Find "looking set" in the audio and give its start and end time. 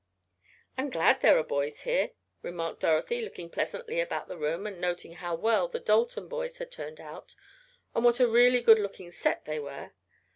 8.79-9.45